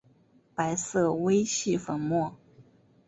[0.55, 2.35] 白色微细粉末。